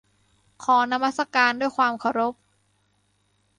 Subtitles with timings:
[0.63, 2.33] ขอนมัสการด้วยความเคารพ